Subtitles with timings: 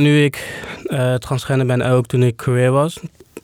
[0.00, 3.00] Nu ik uh, transgender ben, ook toen ik queer was,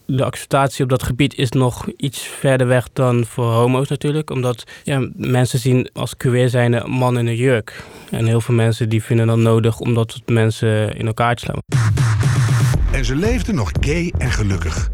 [0.06, 4.30] de acceptatie op dat gebied is nog iets verder weg dan voor homo's natuurlijk.
[4.30, 7.84] Omdat ja, mensen zien als queer zijn een man in een jurk.
[8.10, 11.58] En heel veel mensen die vinden dat nodig omdat mensen in elkaar slaan.
[12.92, 14.88] En ze leefden nog gay en gelukkig.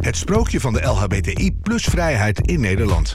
[0.00, 3.14] Het sprookje van de LHBTI plus vrijheid in Nederland.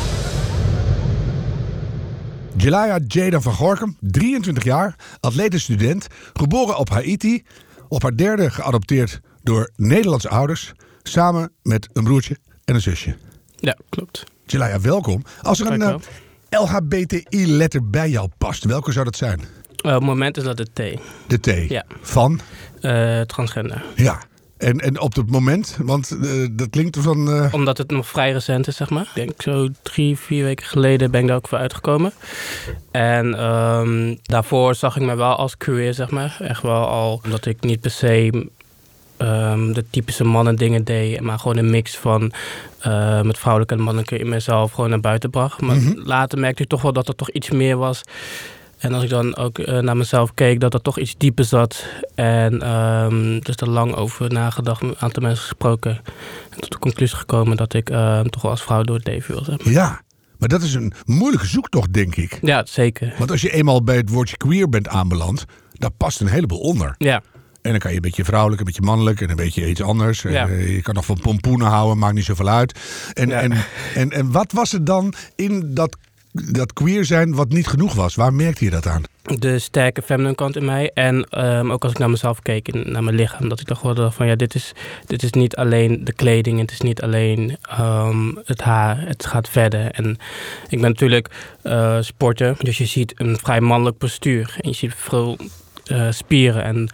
[2.61, 4.95] Jelaya Jada van Gorkum, 23 jaar,
[5.47, 7.43] student, geboren op Haiti,
[7.87, 10.71] op haar derde geadopteerd door Nederlandse ouders,
[11.03, 13.15] samen met een broertje en een zusje.
[13.55, 14.23] Ja, klopt.
[14.45, 15.23] Jelaya, welkom.
[15.41, 15.95] Als er een uh,
[16.49, 19.39] eh, LHBTI-letter bij jou past, welke zou dat zijn?
[19.39, 19.45] Uh,
[19.77, 20.99] op het moment is dat de T.
[21.27, 21.69] De T?
[21.69, 21.85] Ja.
[22.01, 22.39] Van?
[22.81, 23.85] Uh, transgender.
[23.95, 24.21] Ja.
[24.61, 27.29] En, en op het moment, want uh, dat klinkt van...
[27.29, 27.53] Uh...
[27.53, 29.01] Omdat het nog vrij recent is, zeg maar.
[29.01, 32.11] Ik denk zo drie, vier weken geleden ben ik daar ook voor uitgekomen.
[32.91, 36.37] En um, daarvoor zag ik me wel als queer, zeg maar.
[36.39, 38.47] Echt wel al, omdat ik niet per se
[39.17, 42.31] um, de typische mannen dingen deed, maar gewoon een mix van
[42.87, 45.61] uh, met vrouwelijke en mannelijke in mezelf gewoon naar buiten bracht.
[45.61, 46.01] Maar mm -hmm.
[46.05, 48.01] later merkte ik toch wel dat er toch iets meer was.
[48.81, 51.85] En als ik dan ook uh, naar mezelf keek, dat er toch iets dieper zat.
[52.15, 56.01] En um, dus er lang over nagedacht, een aantal mensen gesproken.
[56.49, 59.33] En tot de conclusie gekomen dat ik uh, toch wel als vrouw door het leven
[59.33, 59.43] wil.
[59.43, 59.73] Zeg maar.
[59.73, 60.01] Ja,
[60.37, 62.39] maar dat is een moeilijke zoektocht, denk ik.
[62.41, 63.13] Ja, zeker.
[63.17, 66.95] Want als je eenmaal bij het woordje queer bent aanbeland, daar past een heleboel onder.
[66.97, 67.21] Ja.
[67.61, 70.21] En dan kan je een beetje vrouwelijk, een beetje mannelijk en een beetje iets anders.
[70.21, 70.47] Ja.
[70.47, 72.79] Uh, je kan nog van pompoenen houden, maakt niet zoveel uit.
[73.13, 73.41] En, ja.
[73.41, 73.53] en,
[73.95, 75.97] en, en wat was er dan in dat
[76.31, 78.15] dat queer zijn wat niet genoeg was.
[78.15, 79.03] Waar merkte je dat aan?
[79.21, 80.91] De sterke feminine kant in mij.
[80.93, 83.49] En um, ook als ik naar mezelf keek, naar mijn lichaam.
[83.49, 84.71] Dat ik toch wel dacht van ja, dit is,
[85.05, 86.59] dit is niet alleen de kleding.
[86.59, 89.07] Het is niet alleen um, het haar.
[89.07, 89.91] Het gaat verder.
[89.91, 90.17] En
[90.69, 91.29] ik ben natuurlijk
[91.63, 92.55] uh, sporter.
[92.59, 94.55] Dus je ziet een vrij mannelijk postuur.
[94.61, 95.37] En je ziet veel
[95.91, 96.63] uh, spieren.
[96.63, 96.89] En,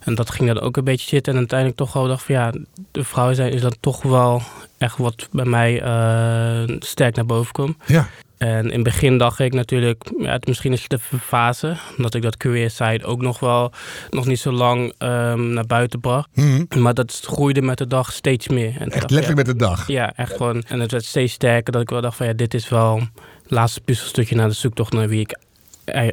[0.00, 1.32] en dat ging dan ook een beetje zitten.
[1.32, 2.52] En uiteindelijk toch wel dacht van ja,
[2.90, 4.42] de vrouw zijn is dan toch wel
[4.78, 7.76] echt wat bij mij uh, sterk naar boven kwam.
[7.86, 8.08] Ja.
[8.38, 11.76] En in het begin dacht ik natuurlijk, ja, het, misschien is het de fase.
[11.96, 13.72] Omdat ik dat career side ook nog wel
[14.10, 16.28] nog niet zo lang um, naar buiten bracht.
[16.34, 16.82] Mm -hmm.
[16.82, 18.74] Maar dat groeide met de dag steeds meer.
[18.78, 19.86] En echt dacht, letterlijk ja, met de dag?
[19.86, 20.62] Ja, echt gewoon.
[20.62, 22.98] En het werd steeds sterker dat ik wel dacht van ja, dit is wel
[23.42, 25.36] het laatste puzzelstukje naar de zoektocht naar wie ik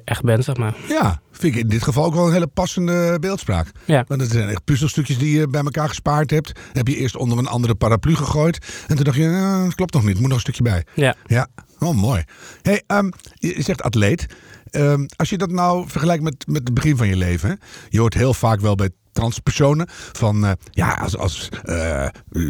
[0.03, 0.75] echt ben, zeg maar.
[0.87, 3.71] Ja, vind ik in dit geval ook wel een hele passende beeldspraak.
[3.85, 4.05] Ja.
[4.07, 6.51] Want het zijn echt puzzelstukjes die je bij elkaar gespaard hebt.
[6.73, 8.85] Heb je eerst onder een andere paraplu gegooid.
[8.87, 10.85] En toen dacht je, nou, dat klopt nog niet, moet nog een stukje bij.
[10.93, 11.15] Ja.
[11.25, 11.47] Ja,
[11.79, 12.23] oh mooi.
[12.61, 14.25] Hey, um, je zegt atleet.
[14.71, 17.49] Um, als je dat nou vergelijkt met, met het begin van je leven.
[17.49, 17.55] Hè?
[17.89, 19.87] Je hoort heel vaak wel bij transpersonen.
[20.11, 22.07] Van uh, ja, als, als uh,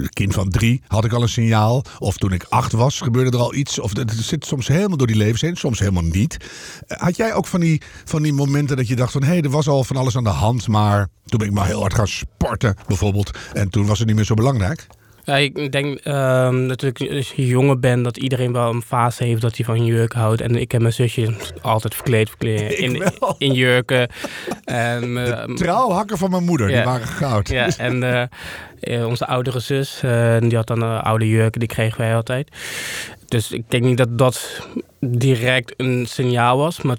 [0.10, 1.84] kind van drie had ik al een signaal.
[2.00, 3.80] Of toen ik acht was, gebeurde er al iets.
[3.80, 6.38] Of het zit soms helemaal door die levens heen, soms helemaal niet.
[6.88, 9.42] Uh, had jij ook van die, van die momenten dat je dacht van hé, hey,
[9.42, 10.68] er was al van alles aan de hand.
[10.68, 13.38] Maar toen ben ik maar heel hard gaan sporten, bijvoorbeeld.
[13.54, 14.88] En toen was het niet meer zo belangrijk.
[15.26, 19.42] Ja, ik denk um, natuurlijk als je jonger bent dat iedereen wel een fase heeft
[19.42, 20.42] dat hij van jurk houdt.
[20.42, 23.04] En ik heb mijn zusje altijd verkleed, verkleed in,
[23.38, 24.10] in jurken.
[24.64, 27.50] En, uh, de trouwhakken van mijn moeder, die waren goud.
[27.50, 28.30] Ja, en
[28.84, 32.50] uh, onze oudere zus, uh, die had dan een oude jurken, die kregen wij altijd.
[33.28, 34.68] Dus ik denk niet dat dat
[35.00, 36.82] direct een signaal was.
[36.82, 36.98] Maar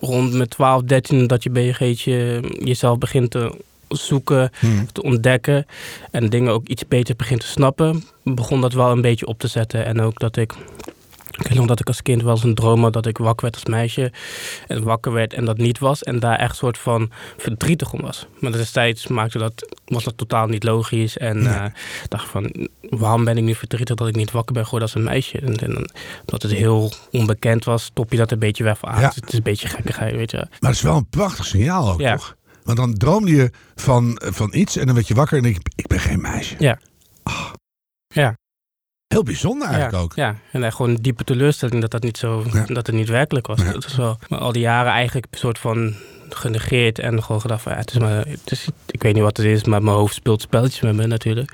[0.00, 3.52] rond met 12, 13 dat je BG'tje jezelf begint te
[3.88, 4.92] zoeken, hmm.
[4.92, 5.66] te ontdekken
[6.10, 9.48] en dingen ook iets beter begint te snappen, begon dat wel een beetje op te
[9.48, 9.84] zetten.
[9.84, 10.52] En ook dat ik.
[11.38, 13.42] Ik weet nog dat ik als kind wel eens een droom had dat ik wakker
[13.42, 14.12] werd als meisje.
[14.66, 16.02] En wakker werd en dat niet was.
[16.02, 18.26] En daar echt een soort van verdrietig om was.
[18.40, 21.16] Maar destijds maakte dat, was dat totaal niet logisch.
[21.16, 21.64] En ja.
[21.64, 21.70] uh,
[22.08, 25.04] dacht van, waarom ben ik nu verdrietig dat ik niet wakker ben geworden als een
[25.10, 25.38] meisje?
[25.38, 25.90] En, en
[26.20, 28.88] omdat het heel onbekend was, top je dat een beetje weg van.
[28.88, 29.12] Ah, ja.
[29.14, 30.36] Het is een beetje gekkigheid, weet je.
[30.36, 32.16] Maar het is wel een prachtig signaal ook, ja.
[32.16, 32.35] toch?
[32.66, 35.70] Want dan droomde je van, van iets en dan werd je wakker en denk je,
[35.74, 36.54] ik ben geen meisje.
[36.58, 36.78] Ja.
[37.24, 37.52] Oh.
[38.06, 38.36] Ja.
[39.06, 40.14] Heel bijzonder eigenlijk ja, ook.
[40.14, 42.64] Ja, en echt gewoon een diepe teleurstelling dat dat niet zo, ja.
[42.64, 43.60] dat het niet werkelijk was.
[43.60, 43.72] Ja.
[43.72, 45.94] Dat is wel, maar al die jaren eigenlijk een soort van
[46.28, 49.36] genegeerd en gewoon gedacht van ja, het is maar, het is, ik weet niet wat
[49.36, 51.50] het is, maar mijn hoofd speelt spelletjes met me natuurlijk.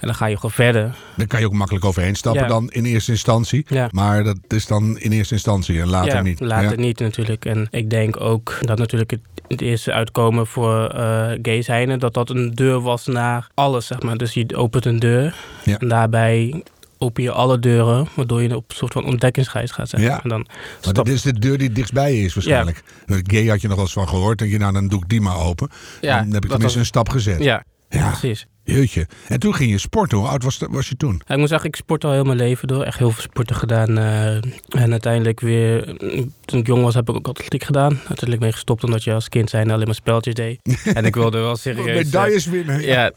[0.00, 0.94] En dan ga je gewoon verder.
[1.16, 2.48] Daar kan je ook makkelijk overheen stappen Ja.
[2.48, 3.64] dan in eerste instantie.
[3.68, 3.88] Ja.
[3.92, 6.40] Maar dat is dan in eerste instantie en later ja, niet.
[6.40, 7.44] Later niet natuurlijk.
[7.44, 12.14] En ik denk ook dat natuurlijk het, het eerste uitkomen voor eh gay zijnde, dat
[12.14, 14.16] dat een deur was naar alles, zeg maar.
[14.16, 15.34] Dus je opent een deur
[15.64, 16.62] en daarbij
[17.02, 19.88] open je alle deuren, waardoor je op een soort van ontdekkingsreis gaat.
[19.88, 20.00] Zeg.
[20.00, 20.22] Ja.
[20.22, 20.46] En dan
[20.84, 22.82] Maar dat is de deur die dichtstbij je is waarschijnlijk.
[23.06, 24.40] Gay had je nog wel eens van gehoord.
[24.40, 25.68] En je, nou, dan doe ik die maar open.
[26.00, 27.42] Ja, dan heb ik dat tenminste een stap gezet.
[27.42, 28.08] ja, Ja.
[28.08, 28.46] precies.
[28.64, 29.06] Jeetje.
[29.28, 30.18] En toen ging je sporten.
[30.18, 31.22] Hoe oud was, was je toen?
[31.26, 32.82] Ja, ik moet zeggen, ik sport al heel mijn leven door.
[32.82, 33.98] Echt heel veel sporten gedaan.
[33.98, 34.34] eh,
[34.82, 37.90] en uiteindelijk weer, mm, toen ik jong was, heb ik ook atletiek gedaan.
[37.96, 40.58] Uiteindelijk ben ik gestopt omdat je als kind zijn alleen maar spelletjes deed.
[40.94, 41.86] en ik wilde wel serieus...
[41.86, 42.82] eh, Medailles winnen.
[42.82, 43.12] Ja,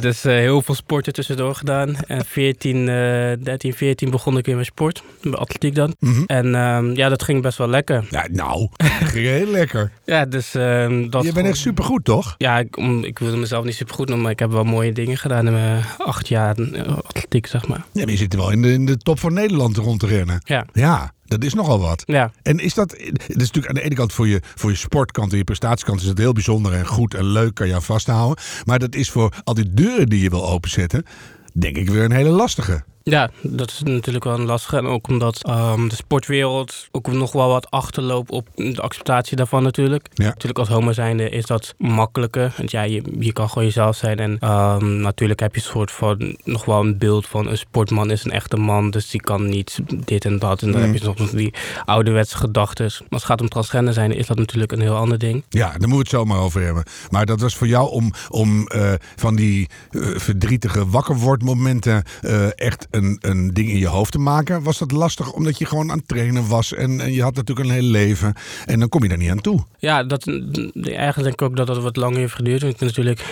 [0.00, 1.96] dus eh, heel veel sporten tussendoor gedaan.
[2.06, 5.02] En 14, eh 13, 14 begon ik weer met sport.
[5.22, 5.94] Met atletiek dan.
[5.98, 6.22] Mhm.
[6.26, 8.04] En ehm, ja, dat ging best wel lekker.
[8.10, 8.68] Ja, nou,
[9.02, 9.90] ging heel lekker.
[10.04, 11.24] Ja, dus ehm, dat...
[11.24, 12.34] je bent echt supergoed, toch?
[12.38, 14.94] Ja, ik, om, ik wilde mezelf niet super goed noemen, maar ik heb wel mooie
[14.94, 17.84] dingen gedaan in mijn acht jaar eh, atletiek, zeg maar.
[17.92, 20.40] Ja, maar je zit wel in de, in de top van Nederland rond te rennen.
[20.44, 22.02] Ja, Ja, dat is nogal wat.
[22.06, 22.30] ja.
[22.42, 25.32] En is dat, het is natuurlijk aan de ene kant voor je, voor je sportkant
[25.32, 28.44] en je prestatiekant is het heel bijzonder en goed en leuk, kan je aan vasthouden.
[28.64, 31.04] Maar dat is voor al die deuren die je wil openzetten,
[31.52, 32.84] denk ik weer een hele lastige.
[33.04, 34.76] Ja, dat is natuurlijk wel een lastige.
[34.76, 39.62] En ook omdat ehm, de sportwereld ook nog wel wat achterloopt op de acceptatie daarvan
[39.62, 40.08] natuurlijk.
[40.14, 40.24] Ja.
[40.24, 42.54] Natuurlijk als homo zijnde is dat makkelijker.
[42.56, 44.18] Want ja, je, je kan gewoon jezelf zijn.
[44.18, 48.10] En ehm, natuurlijk heb je een soort van nog wel een beeld van een sportman
[48.10, 48.90] is een echte man.
[48.90, 50.62] Dus die kan niet dit en dat.
[50.62, 50.86] En dan Mm.
[50.86, 51.54] heb je soms die
[51.84, 52.84] ouderwetse gedachten.
[52.84, 55.44] Maar als het gaat om transgender zijn, is dat natuurlijk een heel ander ding.
[55.48, 56.84] Ja, daar moeten we het zo maar over hebben.
[57.10, 62.86] Maar dat was voor jou om, om eh, van die eh, verdrietige wakkerwordmomenten eh echt
[62.92, 64.62] een, een ding in je hoofd te maken.
[64.62, 67.68] Was dat lastig omdat je gewoon aan het trainen was en, en je had natuurlijk
[67.68, 68.34] een heel leven.
[68.66, 69.64] En dan kom je daar niet aan toe.
[69.78, 72.62] Ja, dat, eigenlijk denk ik ook dat dat wat langer heeft geduurd.
[72.62, 73.24] Ik ben natuurlijk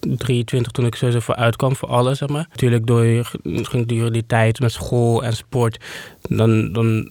[0.00, 2.46] 23 toen ik sowieso voor uitkwam, voor alles, zeg maar.
[2.50, 5.84] Natuurlijk door ging die tijd met school en sport.
[6.22, 7.10] Dan, dan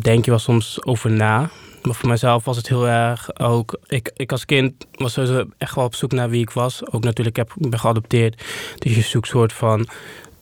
[0.00, 1.50] denk je wel soms over na.
[1.82, 3.78] Maar voor mezelf was het heel erg ook...
[3.86, 6.92] Ik, ik als kind was sowieso echt wel op zoek naar wie ik was.
[6.92, 8.42] Ook natuurlijk, ik, heb, ben geadopteerd.
[8.78, 9.88] Dus je zoekt soort van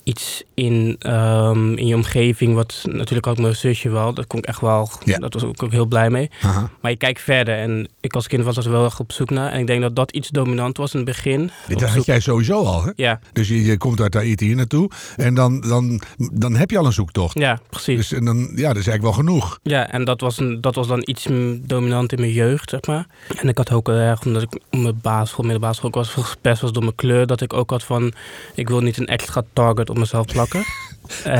[0.08, 2.54] iets in, ehm, in je omgeving.
[2.54, 4.14] Wat natuurlijk ook mijn zusje wel.
[4.14, 4.90] Dat kon ik echt wel...
[5.04, 5.18] Ja.
[5.18, 6.30] Dat was ik ook heel blij mee.
[6.42, 6.70] Aha.
[6.80, 7.58] Maar je kijkt verder.
[7.58, 9.52] En ik als kind was er wel echt op zoek naar.
[9.52, 11.50] En ik denk dat dat iets dominant was in het begin.
[11.68, 12.90] Dit had zoek- jij sowieso al, hè?
[12.96, 16.00] Ja, Dus je, je komt uit Tahiti hier naartoe en dan, dan,
[16.32, 17.38] dan heb je al een zoektocht.
[17.38, 17.96] ja, precies.
[17.96, 19.58] Dus en dan, ja, dat is eigenlijk wel genoeg.
[19.62, 21.26] Ja, en dat was, een, dat was dan iets
[21.60, 23.06] dominant in mijn jeugd, zeg maar.
[23.40, 26.60] En ik had ook erg, omdat ik op mijn basisschool, middelbare school, ook was gespest
[26.62, 28.12] was door mijn kleur, dat ik ook had van,
[28.54, 30.64] ik wil niet een extra target mezelf plakken.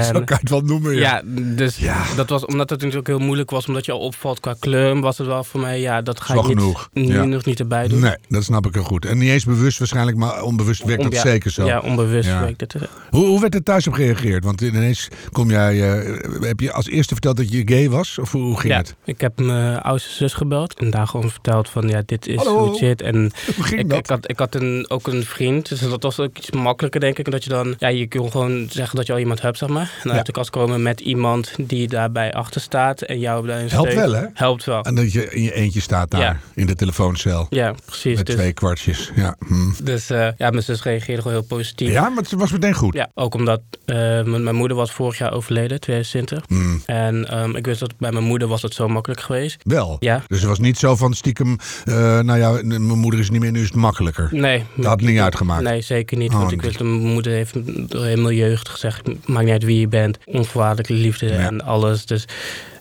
[0.05, 0.95] Zo kan je het wel noemen.
[0.95, 1.01] Ja.
[1.01, 1.23] ja,
[1.57, 2.05] dus Ja.
[2.17, 5.19] dat was, omdat het natuurlijk heel moeilijk was, omdat je al opvalt qua kleur, was
[5.19, 6.89] het wel voor mij, ja, dat ga niet, genoeg.
[6.93, 7.25] nu Ja.
[7.25, 8.01] nog niet erbij doen.
[8.01, 9.05] Nee, dat snap ik heel goed.
[9.05, 11.67] En niet eens bewust waarschijnlijk, maar onbewust werkt Om- dat zeker zo.
[11.67, 12.75] Ja, onbewust werkt het.
[13.11, 14.45] Hoe, hoe werd er thuis op gereageerd?
[14.45, 18.19] Want ineens kom jij, eh, heb je als eerste verteld dat je gay was?
[18.19, 18.95] Of hoe, hoe ging ja, het?
[19.05, 22.59] ik heb mijn oudste zus gebeld en daar gewoon verteld van, ja, dit is Hallo.
[22.59, 23.03] hoe het zit.
[23.03, 23.17] En
[23.57, 23.99] Hoe ging ik, dat?
[23.99, 27.19] ik had, ik had een, ook een vriend, dus dat was ook iets makkelijker, denk
[27.19, 27.31] ik.
[27.31, 29.91] Dat je dan, ja, je kunt gewoon zeggen dat je al iemand hebt, zeg maar.
[30.03, 30.17] En Ja.
[30.17, 34.13] uit de kast komen met iemand die daarbij achter staat en jou daarin Helpt wel,
[34.13, 34.25] hè?
[34.35, 34.83] Helpt wel.
[34.83, 36.37] En dat je in je eentje staat daar Ja.
[36.55, 37.47] in de telefooncel.
[37.51, 38.17] Ja, precies.
[38.17, 39.11] Met Dus, twee kwartjes.
[39.15, 39.85] Ja, hm.
[39.85, 41.91] dus eh, ja, mijn zus reageerde gewoon heel positief.
[41.93, 42.95] ja, maar het was meteen goed.
[42.95, 46.43] Ja, ook omdat eh, mijn, mijn moeder was vorig jaar overleden, 2020.
[46.49, 46.79] Hm.
[46.87, 49.61] En ehm, ik wist dat bij mijn moeder was het zo makkelijk geweest.
[49.63, 49.97] Wel.
[50.01, 50.23] Ja.
[50.27, 53.51] Dus het was niet zo van stiekem, eh, nou ja, mijn moeder is niet meer,
[53.51, 54.29] nu is het makkelijker.
[54.33, 54.65] Nee.
[54.77, 55.63] Dat had niet uitgemaakt.
[55.63, 56.31] Nee, zeker niet.
[56.33, 56.67] Oh, want ik nee.
[56.71, 57.55] wist, mijn moeder heeft
[57.91, 61.39] door helemaal jeugd gezegd, maakt niet uit wie je bent, onvoorwaardelijke liefde Ja.
[61.39, 62.07] en alles.
[62.07, 62.25] Dus,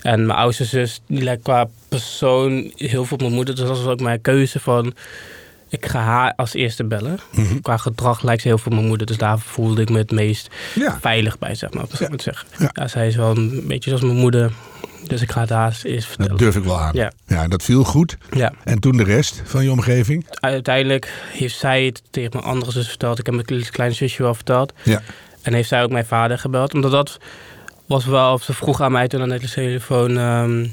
[0.02, 3.56] en mijn oudste zus, die lijkt qua persoon heel veel op mijn moeder.
[3.56, 4.94] Dus dat was ook mijn keuze van,
[5.70, 7.20] ik ga haar als eerste bellen.
[7.32, 7.60] Mhm.
[7.62, 9.08] Qua gedrag lijkt ze heel veel op mijn moeder.
[9.08, 10.98] Dus daar voelde ik me het meest Ja.
[11.02, 11.86] veilig bij, zeg maar.
[11.96, 12.48] Zo moet zeggen.
[12.74, 12.88] Ja.
[12.88, 14.52] Zij is wel een beetje zoals mijn moeder.
[15.08, 16.32] Dus ik ga het haar eerst vertellen.
[16.32, 16.94] Dat durf ik wel aan.
[16.94, 17.12] Ja.
[17.28, 18.18] ja, dat viel goed.
[18.32, 18.54] Ja.
[18.64, 20.26] En toen de rest van je omgeving?
[20.30, 23.20] Uiteindelijk heeft zij het tegen mijn andere zus verteld.
[23.20, 24.74] Ik heb mijn kleine zusje wel verteld.
[24.84, 25.02] Ja.
[25.48, 26.74] En heeft zij ook mijn vader gebeld.
[26.74, 27.18] Omdat dat
[27.86, 30.18] was wel, ze vroeg aan mij toen aan de telefoon...
[30.18, 30.68] ehm,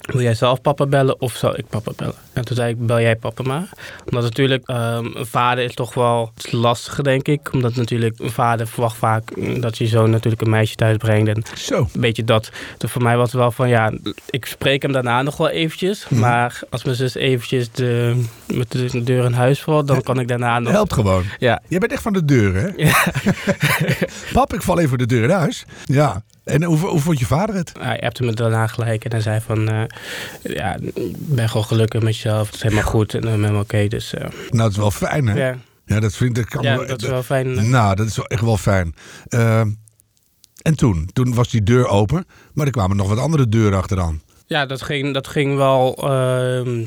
[0.00, 2.23] wil jij zelf papa bellen of zal ik papa bellen?
[2.34, 3.68] En toen zei ik, bel jij papa maar.
[4.04, 7.52] Omdat natuurlijk, ehm, een vader is toch wel het lastige, denk ik.
[7.52, 11.28] Omdat natuurlijk een vader verwacht vaak mm, dat je zoon natuurlijk een meisje thuis brengt.
[11.28, 11.88] En Zo.
[11.94, 12.50] een beetje dat.
[12.78, 13.92] Dus voor mij was het wel van, ja,
[14.30, 16.06] ik spreek hem daarna nog wel eventjes.
[16.08, 16.20] Mhm.
[16.20, 20.28] Maar als mijn zus eventjes de, met de deur in huis valt, dan kan ik
[20.28, 20.72] daarna nog...
[20.72, 21.24] Helpt gewoon.
[21.38, 22.68] Ja, Jij bent echt van de deur, hè?
[22.76, 23.04] Ja.
[24.32, 25.64] Pap, ik val even de deur in huis.
[25.84, 26.22] Ja.
[26.44, 27.72] En hoe, hoe vond je vader het?
[27.80, 29.68] hij appte me daarna gelijk en hij zei van...
[29.68, 29.82] eh,
[30.42, 33.88] ja, ik ben gewoon gelukkig met je Het is helemaal goed en uh, helemaal oké.
[33.88, 35.46] dus, uh, nou, dat is wel fijn, hè?
[35.48, 36.46] Ja, Ja, dat vind ik...
[36.46, 37.70] Kan ja wel- dat is wel fijn.
[37.70, 38.94] Nou, dat is wel echt wel fijn.
[39.28, 39.70] Ehm,
[40.62, 41.08] en toen?
[41.12, 44.22] Toen was die deur open, maar er kwamen nog wat andere deuren achteraan.
[44.46, 45.96] Ja, dat ging, dat ging wel.
[46.08, 46.84] ehm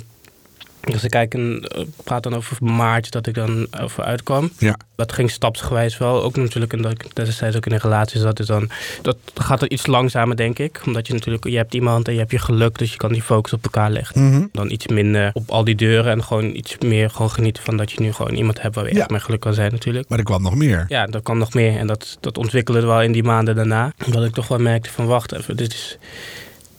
[0.93, 4.51] als ik kijk en eh, praat dan over maart dat ik dan over uitkwam.
[4.57, 4.75] Ja.
[4.95, 6.23] Dat ging stapsgewijs wel.
[6.23, 8.37] Ook natuurlijk omdat ik destijds ook in een relatie zat.
[8.37, 8.69] Dus dan
[9.01, 10.81] dat gaat er iets langzamer, denk ik.
[10.85, 12.77] Omdat je natuurlijk, je hebt iemand en je hebt je geluk.
[12.77, 14.29] Dus je kan die focus op elkaar leggen.
[14.29, 14.45] Mhm.
[14.51, 16.11] Dan iets minder op al die deuren.
[16.11, 18.93] En gewoon iets meer gewoon genieten van dat je nu gewoon iemand hebt waar je
[18.93, 18.99] Ja.
[18.99, 20.09] echt mee geluk kan zijn natuurlijk.
[20.09, 20.85] Maar er kwam nog meer.
[20.87, 21.77] Ja, dat kan nog meer.
[21.77, 23.93] En dat, dat ontwikkelde wel in die maanden daarna.
[24.05, 25.97] Omdat ik toch wel merkte van wacht even, dit is...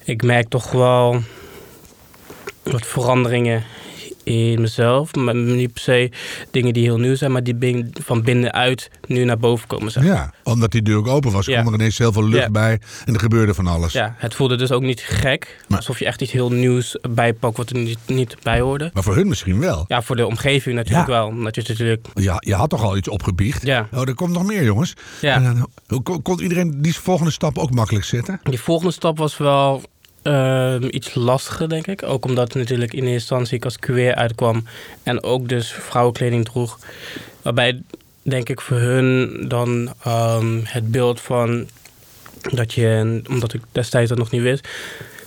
[0.04, 1.22] Ik merk toch wel
[2.62, 3.64] wat veranderingen
[4.28, 5.14] in mezelf.
[5.14, 6.10] Maar niet per se
[6.50, 7.56] dingen die heel nieuw zijn, maar die
[8.02, 9.92] van binnenuit nu naar boven komen.
[9.92, 10.04] Zeg.
[10.04, 11.60] Ja, omdat die deur ook open was, Ja.
[11.60, 12.50] kwam er ineens heel veel lucht Ja.
[12.50, 13.92] bij en er gebeurde van alles.
[13.92, 15.64] Ja, het voelde dus ook niet gek.
[15.68, 18.90] Maar- Alsof je echt iets heel nieuws bijpakt wat er niet, niet bij hoorde.
[18.94, 19.84] Maar voor hun misschien wel.
[19.88, 21.14] Ja, voor de omgeving natuurlijk Ja.
[21.14, 21.26] wel.
[21.26, 22.06] Omdat je natuurlijk...
[22.14, 23.62] Ja, je had toch al iets opgebiecht?
[23.66, 24.94] Ja, Oh, er komt nog meer, jongens.
[25.20, 25.34] ja.
[25.34, 25.66] En
[26.22, 28.40] kon iedereen die volgende stap ook makkelijk zetten?
[28.42, 29.82] Die volgende stap was wel
[30.28, 32.02] ehm, iets lastiger, denk ik.
[32.02, 34.64] Ook omdat natuurlijk in eerste instantie ik als queer uitkwam
[35.02, 36.78] en ook dus vrouwenkleding droeg.
[37.42, 37.82] Waarbij,
[38.22, 41.68] denk ik, voor hun dan ehm, het beeld van
[42.52, 44.68] dat je, omdat ik destijds dat nog niet wist,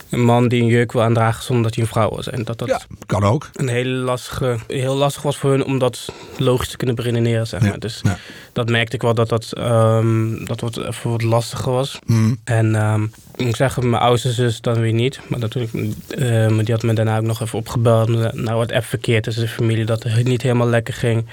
[0.10, 2.30] een man die een jurk wil aandragen zonder dat hij een vrouw was.
[2.30, 3.50] En dat dat Ja, kan ook.
[3.54, 7.62] een hele lastige, heel lastig was voor hun om dat logisch te kunnen beredeneren, zeg
[7.62, 7.72] maar.
[7.72, 8.18] Ja, Dus ja.
[8.54, 12.00] Dat merkte ik wel dat dat, ehm, dat wat, even wat lastiger was.
[12.06, 12.36] Hm.
[12.44, 15.20] En ehm, ik zeggen, mijn oudste zus dan weer niet.
[15.28, 15.74] Maar natuurlijk,
[16.08, 18.34] eh, maar die had me daarna ook nog even opgebeld.
[18.34, 21.26] Nou, wat even verkeerd is in de familie, dat het niet helemaal lekker ging.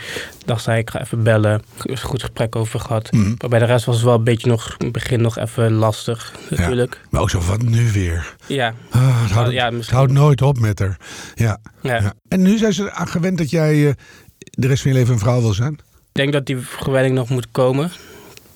[0.44, 1.52] Dacht zij, ik ga even bellen.
[1.52, 3.08] Er is een goed gesprek over gehad.
[3.10, 3.34] Hm.
[3.38, 5.72] Maar bij de rest was het wel een beetje nog, in het begin nog even
[5.72, 7.00] lastig, natuurlijk.
[7.10, 8.34] Maar ook zo, wat nu weer?
[8.46, 10.96] Ja, Ah, het, houdt, ja, het houdt nooit op met haar.
[11.34, 11.58] Ja.
[11.82, 12.00] ja.
[12.00, 12.12] ja.
[12.28, 13.92] En nu zijn ze aan gewend dat jij eh,
[14.38, 15.78] de rest van je leven een vrouw wil zijn?
[16.18, 17.90] Ik denk dat die gewenning nog moet komen.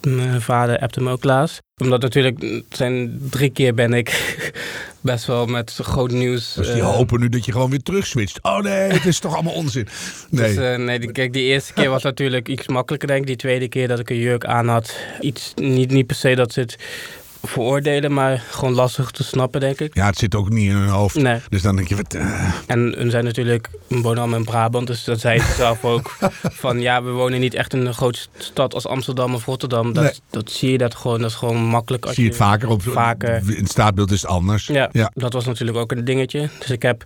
[0.00, 1.62] Mijn vader appte me ook laatst.
[1.76, 4.38] Omdat natuurlijk, zijn drie keer ben ik
[5.00, 6.54] best wel met groot nieuws.
[6.54, 8.42] Dus die eh, hopen nu dat je gewoon weer terugswitcht.
[8.42, 9.88] Oh nee, het is toch allemaal onzin.
[10.30, 10.54] Nee.
[10.54, 13.26] Dus, nee, die, kijk, die eerste keer was natuurlijk iets makkelijker, denk ik.
[13.26, 16.52] Die tweede keer dat ik een jurk aan had, iets, niet, niet per se dat
[16.52, 16.76] ze het
[17.42, 19.94] veroordelen, maar gewoon lastig te snappen, denk ik.
[19.94, 21.14] Ja, het zit ook niet in hun hoofd.
[21.14, 21.40] Nee.
[21.48, 24.86] Dus dan denk je, wat, eh, En hun zijn natuurlijk, we wonen allemaal in Brabant,
[24.86, 26.16] dus dat zei ze zelf ook.
[26.64, 29.92] Van ja, we wonen niet echt in een grote stad als Amsterdam of Rotterdam.
[29.92, 30.12] Dat, Nee.
[30.30, 32.04] dat zie je dat gewoon, dat is gewoon makkelijk.
[32.04, 33.34] Als zie je het vaker op vaker.
[33.46, 34.66] In het staatbeeld is het anders.
[34.66, 35.10] Ja, Ja.
[35.14, 36.48] dat was natuurlijk ook een dingetje.
[36.58, 37.04] Dus ik heb,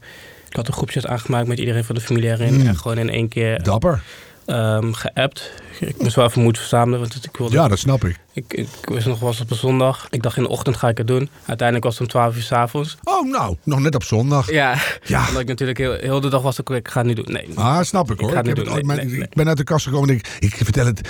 [0.49, 2.55] ik had een groepje aangemaakt met iedereen van de familie erin.
[2.55, 2.67] Hmm.
[2.67, 4.03] En gewoon in één keer Dapper.
[4.47, 5.51] Ehm geappt.
[5.81, 8.19] Ik moest wel even moed verzamelen, want ik wilde Ja, dat snap ik.
[8.33, 10.07] Ik, ik wist nog was op een zondag.
[10.11, 11.29] Ik dacht in de ochtend ga ik het doen.
[11.47, 12.97] Uiteindelijk was het om 12 uur s'avonds.
[13.05, 14.51] Oh, nou, nog net op zondag.
[14.51, 15.27] Ja, Ja.
[15.29, 16.59] omdat ik natuurlijk heel, heel de dag was.
[16.59, 17.33] Ik, ik ga het niet doen.
[17.33, 17.49] Nee.
[17.55, 18.29] Ah, snap ik hoor.
[18.29, 20.87] Ik ga het Nee, nee, ik ben uit de kast gekomen en ik, ik vertel
[20.87, 21.09] het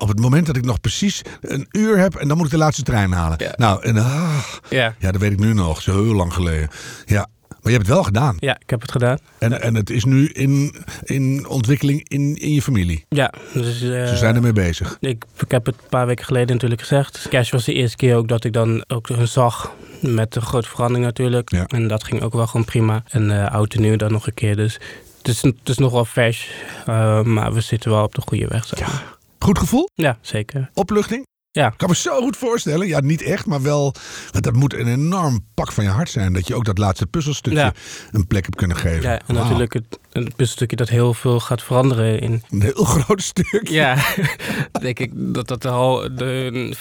[0.00, 2.58] op het moment dat ik nog precies een uur heb en dan moet ik de
[2.58, 3.36] laatste trein halen.
[3.40, 3.52] Ja.
[3.56, 4.94] Nou, en ah, Ja.
[4.98, 5.82] ja, dat weet ik nu nog.
[5.82, 6.68] Zo heel lang geleden.
[7.06, 7.26] Ja,
[7.68, 8.36] maar je hebt het wel gedaan.
[8.38, 9.18] ja, ik heb het gedaan.
[9.38, 13.04] En, en het is nu in, in ontwikkeling in, in je familie.
[13.08, 14.96] Ja, dus eh, Ze zijn ermee bezig.
[15.00, 17.26] ik, ik heb het een paar weken geleden natuurlijk gezegd.
[17.30, 19.72] Cash was de eerste keer ook dat ik dan ook hun zag.
[20.00, 21.50] Met een grote verandering natuurlijk.
[21.52, 21.66] Ja.
[21.66, 23.02] En dat ging ook wel gewoon prima.
[23.08, 24.56] En eh oud en nieuw dan nog een keer.
[24.56, 24.78] Dus
[25.18, 26.50] het is, het is nog wel vers.
[26.86, 28.66] eh, maar we zitten wel op de goede weg.
[28.66, 29.16] Zeg maar.
[29.38, 29.88] Goed gevoel?
[29.94, 30.70] ja zeker.
[30.74, 31.26] Opluchting?
[31.50, 31.66] Ja.
[31.66, 32.86] Ik kan me zo goed voorstellen.
[32.86, 33.94] Ja, niet echt, maar wel.
[34.32, 36.32] Want dat moet een enorm pak van je hart zijn.
[36.32, 37.72] Dat je ook dat laatste puzzelstukje Ja.
[38.12, 39.02] een plek hebt kunnen geven.
[39.02, 43.22] Ja, en natuurlijk het, een puzzelstukje dat heel veel gaat veranderen in, Een heel groot
[43.22, 43.68] stuk.
[43.68, 43.96] Ja,
[44.80, 46.78] denk ik dat dat al de 50%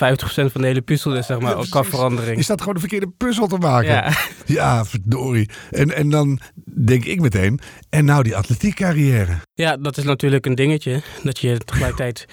[0.52, 1.90] van de hele puzzel is, zeg maar, Ja, ook precies.
[1.90, 2.38] verandering.
[2.38, 3.90] Je staat gewoon de verkeerde puzzel te maken.
[3.92, 4.14] Ja,
[4.46, 5.50] Ja, verdorie.
[5.72, 6.40] En, en dan
[6.86, 7.60] denk ik meteen,
[7.90, 9.38] en nou die atletiekcarrière.
[9.54, 11.02] ja, dat is natuurlijk een dingetje.
[11.24, 12.26] Dat je tegelijkertijd.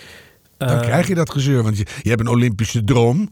[0.66, 3.30] Dan eh, krijg je dat gezeur, want je, je hebt een Olympische droom.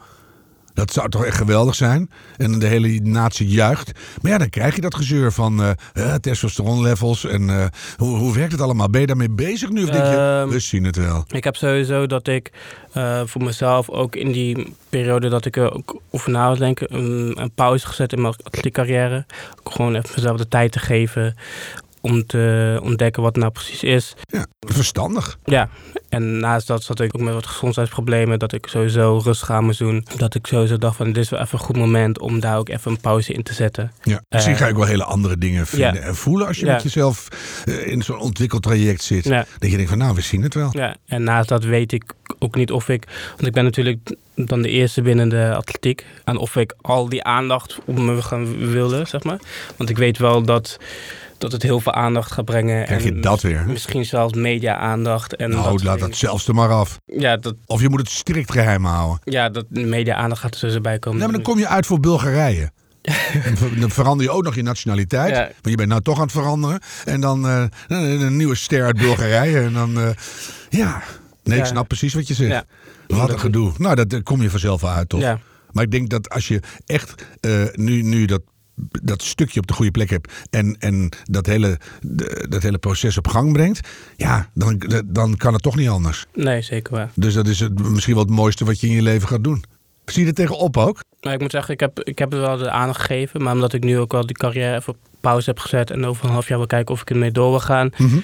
[0.74, 2.10] Dat zou toch echt geweldig zijn.
[2.36, 3.92] En de hele natie juicht.
[4.22, 7.24] Maar ja, dan krijg je dat gezeur van eh, testosteronlevels.
[7.24, 8.90] En eh, hoe, hoe werkt het allemaal?
[8.90, 9.82] Ben je daarmee bezig nu?
[9.82, 11.24] Of denk je, Ehm, we zien het wel.
[11.28, 12.52] Ik heb sowieso dat ik
[13.24, 17.86] voor mezelf ook in die periode dat ik ook over na denken, een, een pauze
[17.86, 19.26] gezet in mijn atletiekcarrière.
[19.64, 21.36] Gewoon even mezelf de tijd te geven
[22.02, 24.14] om te ontdekken wat het nou precies is.
[24.26, 25.38] Ja, verstandig.
[25.44, 25.68] Ja,
[26.08, 28.38] en naast dat zat ik ook met wat gezondheidsproblemen.
[28.38, 30.06] Dat ik sowieso rustig aan moest doen.
[30.16, 32.68] Dat ik sowieso dacht van dit is wel even een goed moment om daar ook
[32.68, 33.92] even een pauze in te zetten.
[34.02, 34.22] Ja.
[34.28, 36.00] Misschien Eh, ga ik wel hele andere dingen vinden ja.
[36.00, 36.72] en voelen als je Ja.
[36.72, 37.28] met jezelf
[37.64, 39.24] eh, in zo'n ontwikkeltraject zit.
[39.24, 40.68] Ja, Dat je denkt van nou, we zien het wel.
[40.72, 42.04] ja, en naast dat weet ik
[42.38, 43.04] ook niet of ik...
[43.30, 46.06] Want ik ben natuurlijk dan de eerste binnen de atletiek.
[46.24, 49.38] En of ik al die aandacht op me gaan willen, zeg maar.
[49.76, 50.78] Want ik weet wel dat
[51.42, 52.84] dat het heel veel aandacht gaat brengen.
[52.84, 53.64] Krijg je en dat weer?
[53.66, 55.36] Misschien zelfs media-aandacht.
[55.36, 56.98] En Nou, dat laat dat zelfs er maar af.
[57.06, 59.18] Ja, dat, Of je moet het strikt geheim houden.
[59.24, 61.18] ja, dat media-aandacht gaat er tussenbij komen.
[61.18, 62.70] Nee, maar dan kom je uit voor Bulgarije.
[63.44, 65.30] Dan ver- dan verander je ook nog je nationaliteit.
[65.36, 65.40] Ja.
[65.42, 66.80] Want je bent nou toch aan het veranderen.
[67.04, 69.60] En dan eh, een, nieuwe ster uit Bulgarije.
[69.60, 70.08] En dan, eh,
[70.70, 71.02] ja.
[71.42, 72.50] Nee, ik snap precies wat je zegt.
[72.50, 72.64] Ja.
[73.06, 73.72] Wat een gedoe.
[73.78, 75.20] Nou, dat daar kom je vanzelf wel uit, toch?
[75.20, 75.38] Ja.
[75.72, 78.42] Maar ik denk dat als je echt eh, nu, nu dat,
[79.02, 81.78] dat stukje op de goede plek hebt en, en dat, hele,
[82.48, 86.26] dat hele proces op gang brengt, ja, dan, dan kan het toch niet anders.
[86.34, 87.10] Nee, zeker waar.
[87.14, 89.64] Dus dat is het, misschien wel het mooiste wat je in je leven gaat doen.
[90.04, 91.00] Zie je er tegenop ook?
[91.20, 93.42] Maar ik moet zeggen, ik heb, ik heb er wel de aandacht gegeven.
[93.42, 95.90] Maar omdat ik nu ook wel die carrière even op pauze heb gezet.
[95.90, 97.90] En over een half jaar wil kijken of ik ermee door wil gaan.
[97.96, 98.18] Mhm.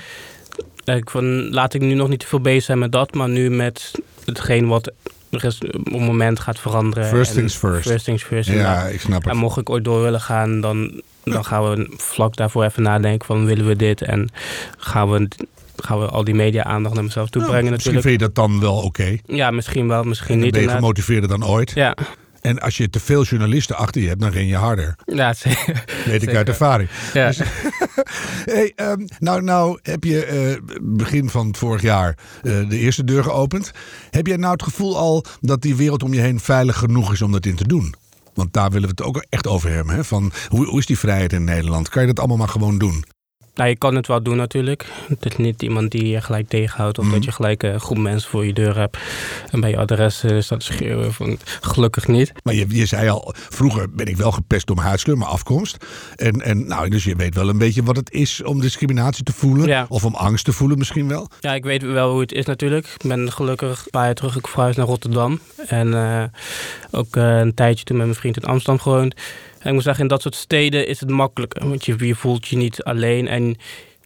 [0.85, 3.15] Ik van, laat ik nu nog niet te veel bezig zijn met dat.
[3.15, 3.93] Maar nu met
[4.25, 4.93] hetgeen wat
[5.31, 5.43] op
[5.85, 7.09] het moment gaat veranderen.
[7.09, 7.89] First things first.
[7.89, 8.49] First things first.
[8.49, 8.93] Ja, inderdaad.
[8.93, 9.33] ik snap het.
[9.33, 13.27] En mocht ik ooit door willen gaan, dan, dan gaan we vlak daarvoor even nadenken
[13.27, 14.29] van willen we dit en
[14.79, 15.29] gaan we,
[15.77, 18.21] gaan we al die media aandacht naar mezelf toe Nou, brengen misschien natuurlijk.
[18.23, 19.19] vind je dat dan wel oké.
[19.27, 20.53] Ja, misschien wel, misschien niet.
[20.53, 21.71] ben je gemotiveerder dan ooit.
[21.71, 21.97] Ja,
[22.49, 24.97] En als je te veel journalisten achter je hebt, dan ren je harder.
[25.05, 25.85] ja, zeker.
[26.05, 26.89] Weet ik uit ervaring.
[27.13, 27.33] Ja.
[28.45, 33.23] Hey, ehm, nou, nou heb je eh, begin van vorig jaar eh, de eerste deur
[33.23, 33.71] geopend.
[34.11, 37.23] Heb jij nou het gevoel al dat die wereld om je heen veilig genoeg is
[37.23, 37.95] om dat in te doen?
[38.35, 39.95] Want daar willen we het ook echt over hebben.
[39.95, 40.05] Hè?
[40.05, 41.89] Van, hoe, hoe is die vrijheid in Nederland?
[41.89, 43.05] Kan je dat allemaal maar gewoon doen?
[43.59, 44.87] Nou, je kan het wel doen natuurlijk.
[45.09, 46.99] Het is niet iemand die je gelijk tegenhoudt.
[46.99, 47.15] Of Mhm.
[47.15, 48.99] dat je gelijk een groep mensen voor je deur hebt.
[49.51, 52.33] En bij je adres eh, staat schreeuwen van gelukkig niet.
[52.43, 55.77] Maar je, je zei al, vroeger ben ik wel gepest door mijn huidskleur, mijn afkomst.
[56.17, 59.33] En, en nou, dus je weet wel een beetje wat het is om discriminatie te
[59.33, 59.67] voelen.
[59.67, 59.87] Ja.
[59.89, 61.29] Of om angst te voelen misschien wel.
[61.41, 62.87] Ja, ik weet wel hoe het is natuurlijk.
[62.87, 65.41] Ik ben gelukkig een paar jaar terug verhuisd naar Rotterdam.
[65.67, 66.23] En eh,
[66.91, 69.15] ook eh, een tijdje toen met mijn vriend in Amsterdam gewoond.
[69.61, 71.69] En ik moet zeggen, in dat soort steden is het makkelijker.
[71.69, 73.29] Want je, je voelt je niet alleen.
[73.29, 73.57] En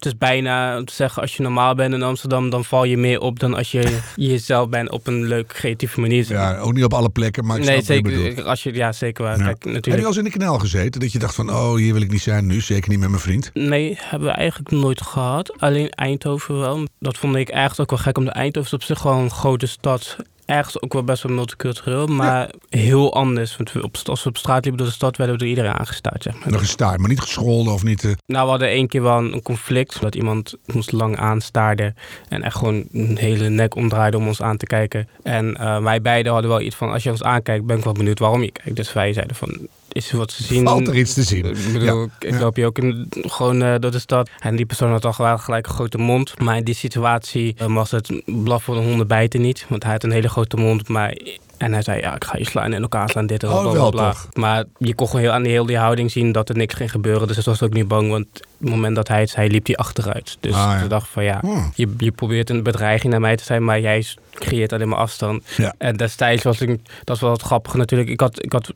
[0.03, 2.51] het is bijna om te zeggen, als je normaal bent in Amsterdam...
[2.51, 6.29] dan val je meer op dan als je jezelf bent op een leuke, creatieve manier.
[6.29, 8.43] Ja, ook niet op alle plekken, maar ik nee, wat je zeker.
[8.45, 9.38] Als je, ja, zeker waar.
[9.38, 9.45] Ja.
[9.45, 9.97] Kijk, Heb je natuurlijk.
[9.97, 12.23] wel eens in de knel gezeten dat je dacht van, oh, hier wil ik niet
[12.23, 13.51] zijn nu, zeker niet met mijn vriend?
[13.55, 15.61] Nee, hebben we eigenlijk nooit gehad.
[15.61, 16.87] Alleen Eindhoven wel.
[16.99, 18.19] Dat vond ik eigenlijk ook wel gek.
[18.19, 20.17] Omdat Eindhoven is op zich gewoon een grote stad.
[20.53, 23.57] Ergens ook wel best wel multicultureel, maar heel anders.
[23.57, 25.73] Want we op, als we op straat liepen door de stad, werden we door iedereen
[25.79, 26.27] aangestaard.
[26.45, 28.05] Nog gestaard, maar niet gescholden of niet.
[28.05, 30.01] eh, Nou, we hadden één keer wel een conflict.
[30.01, 31.95] Dat iemand ons lang aanstaarde.
[32.29, 35.09] En echt gewoon een hele nek omdraaide om ons aan te kijken.
[35.23, 37.93] En eh, wij beiden hadden wel iets van, als je ons aankijkt, ben ik wel
[37.93, 38.77] benieuwd waarom je kijkt.
[38.77, 39.59] Dus wij zeiden van,
[39.92, 40.64] is er wat te zien?
[40.66, 41.44] Valt er iets te zien?
[41.44, 42.38] Ik bedoel, Ja, ik ja.
[42.38, 44.31] loop je ook in, gewoon eh, door de stad.
[44.40, 46.38] En die persoon had al gelijk, gelijk een grote mond.
[46.40, 49.66] Maar in die situatie eh, was het blaf voor de honden bijten niet.
[49.68, 50.88] Want hij had een hele grote mond.
[50.88, 51.16] Maar,
[51.57, 53.72] en hij zei, ja, ik ga je slaan in elkaar slaan, dit en Oh, dat.
[53.72, 54.14] bla, bla?
[54.33, 56.90] Maar je kon gewoon heel aan die hele die houding zien dat er niks ging
[56.90, 57.26] gebeuren.
[57.26, 58.11] Dus het was ook niet bang.
[58.11, 60.37] Want op het moment dat hij het zei, liep hij achteruit.
[60.40, 60.83] Dus Ah, ja.
[60.83, 61.64] ik dacht van, ja, Oh.
[61.74, 63.64] je, je probeert een bedreiging naar mij te zijn.
[63.64, 65.44] Maar jij creëert alleen maar afstand.
[65.78, 68.11] En destijds was ik, dat was wel het grappige natuurlijk.
[68.11, 68.72] Ik had, ik had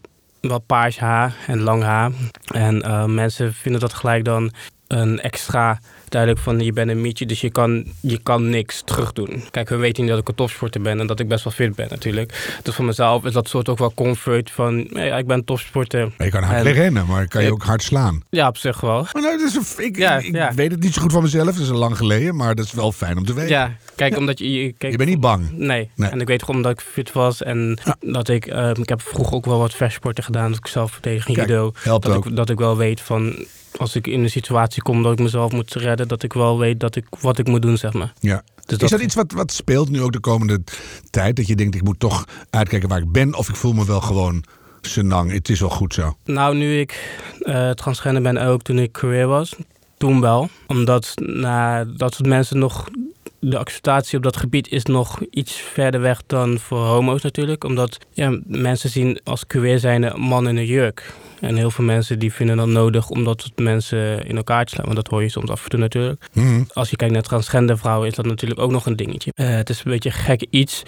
[0.49, 2.11] wel paars haar en lang haar.
[2.55, 4.53] En eh, mensen vinden dat gelijk dan
[4.87, 9.13] een extra duidelijk van je bent een mietje, dus je kan, je kan niks terug
[9.13, 9.45] doen.
[9.51, 11.75] Kijk, we weten niet dat ik een topsporter ben en dat ik best wel fit
[11.75, 12.59] ben natuurlijk.
[12.63, 16.13] Dus voor mezelf is dat soort ook wel comfort van, ja, ik ben topsporter.
[16.19, 18.23] Je kan hard En- rennen, maar kan je Ik- ook hard slaan.
[18.31, 19.07] Ja, op zich wel.
[19.13, 20.55] Maar nou, dat is een, ik Ja, ik ja.
[20.55, 22.73] weet het niet zo goed van mezelf, dat is al lang geleden, maar dat is
[22.73, 23.51] wel fijn om te weten.
[23.51, 24.53] Ja, kijk, omdat je...
[24.53, 25.51] je kijk, Je bent niet bang.
[25.53, 25.91] Nee.
[25.97, 26.11] Nee.
[26.11, 28.47] en ik weet gewoon dat ik fit was en dat ik...
[28.47, 31.73] eh, ik heb vroeger ook wel wat vechtsporten gedaan, dat ik zelf Kijk, judo.
[31.79, 32.27] helpt dat ook.
[32.27, 33.47] Ik, dat ik wel weet van,
[33.79, 36.81] als ik in een situatie kom dat ik mezelf moet redden, dat ik wel weet
[36.81, 38.13] dat ik, wat ik moet doen, zeg maar.
[38.21, 38.43] Ja.
[38.67, 40.63] Dus Is dat iets wat, wat speelt nu ook de komende
[41.11, 41.37] tijd?
[41.37, 44.01] Dat je denkt, ik moet toch uitkijken waar ik ben, of ik voel me wel
[44.01, 44.45] gewoon
[44.81, 45.33] senang.
[45.33, 46.17] Het is wel goed zo.
[46.25, 49.55] Nou, nu ik eh, transgender ben, ook toen ik career was,
[49.97, 50.49] toen wel.
[50.67, 52.89] Omdat nou, dat soort mensen nog.
[53.39, 57.65] De acceptatie op dat gebied is nog iets verder weg dan voor homo's natuurlijk.
[57.65, 61.13] Omdat ja, mensen zien als queer zijn een man in een jurk.
[61.41, 64.73] En heel veel mensen die vinden dat nodig om dat soort mensen in elkaar te
[64.73, 64.85] slaan.
[64.85, 66.29] Want dat hoor je soms af en toe natuurlijk.
[66.33, 66.63] Mhm.
[66.73, 69.33] Als je kijkt naar transgender vrouwen is dat natuurlijk ook nog een dingetje.
[69.35, 70.83] Eh, het is een beetje gek iets.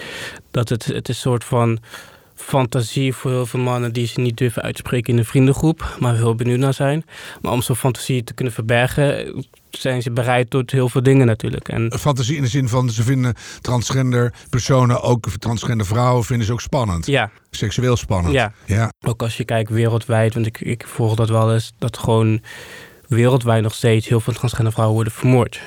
[0.51, 1.79] Dat het, het is een soort van
[2.35, 6.35] fantasie voor heel veel mannen die ze niet durven uitspreken in een vriendengroep, maar heel
[6.35, 7.05] benieuwd naar zijn.
[7.41, 9.35] Maar om zo'n fantasie te kunnen verbergen,
[9.71, 11.69] zijn ze bereid tot heel veel dingen natuurlijk.
[11.69, 16.53] En Fantasie in de zin van, ze vinden transgender personen, ook transgender vrouwen, vinden ze
[16.53, 17.07] ook spannend.
[17.07, 18.35] ja, Seksueel spannend.
[18.35, 18.93] ja, Ja.
[19.07, 22.41] ook als je kijkt wereldwijd, want ik, ik volg dat wel eens, dat gewoon
[23.07, 25.61] wereldwijd nog steeds heel veel transgender vrouwen worden vermoord.